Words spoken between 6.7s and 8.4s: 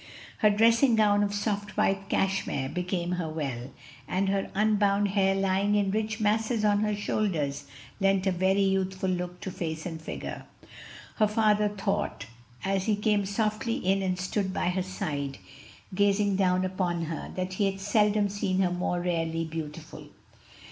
her shoulders lent a